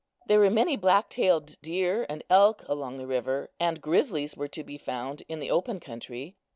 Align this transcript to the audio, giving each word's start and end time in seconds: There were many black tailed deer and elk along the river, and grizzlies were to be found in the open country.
There 0.25 0.39
were 0.39 0.49
many 0.49 0.77
black 0.77 1.11
tailed 1.11 1.61
deer 1.61 2.07
and 2.09 2.23
elk 2.27 2.63
along 2.67 2.97
the 2.97 3.05
river, 3.05 3.51
and 3.59 3.79
grizzlies 3.79 4.35
were 4.35 4.47
to 4.47 4.63
be 4.63 4.79
found 4.79 5.21
in 5.29 5.39
the 5.39 5.51
open 5.51 5.79
country. 5.79 6.37